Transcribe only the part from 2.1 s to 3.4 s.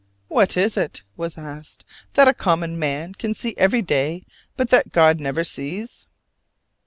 "that a common man can